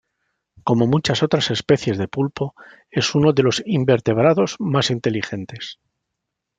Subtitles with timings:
[0.63, 2.55] Como muchas otras especies de pulpo,
[2.89, 5.77] es uno de los invertebrados más inteligentes.